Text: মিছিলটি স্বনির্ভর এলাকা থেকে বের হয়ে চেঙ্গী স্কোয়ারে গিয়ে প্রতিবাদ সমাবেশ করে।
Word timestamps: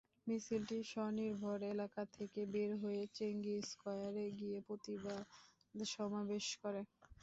মিছিলটি 0.27 0.77
স্বনির্ভর 0.91 1.59
এলাকা 1.73 2.01
থেকে 2.15 2.41
বের 2.53 2.71
হয়ে 2.81 3.03
চেঙ্গী 3.17 3.55
স্কোয়ারে 3.69 4.25
গিয়ে 4.39 4.57
প্রতিবাদ 4.67 5.23
সমাবেশ 5.89 6.45
করে। 6.61 6.81